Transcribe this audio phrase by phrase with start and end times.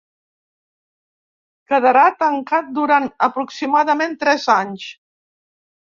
[1.73, 4.89] Quedarà tancat durant aproximadament tres anys.